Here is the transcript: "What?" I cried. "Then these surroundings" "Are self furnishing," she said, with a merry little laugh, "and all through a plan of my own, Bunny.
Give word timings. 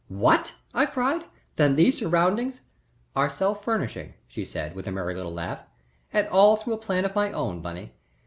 "What?" 0.07 0.53
I 0.73 0.87
cried. 0.87 1.25
"Then 1.57 1.75
these 1.75 1.99
surroundings" 1.99 2.61
"Are 3.15 3.29
self 3.29 3.63
furnishing," 3.63 4.15
she 4.27 4.43
said, 4.43 4.73
with 4.73 4.87
a 4.87 4.91
merry 4.91 5.13
little 5.13 5.31
laugh, 5.31 5.59
"and 6.11 6.27
all 6.29 6.55
through 6.57 6.73
a 6.73 6.77
plan 6.79 7.05
of 7.05 7.13
my 7.13 7.31
own, 7.31 7.61
Bunny. 7.61 7.93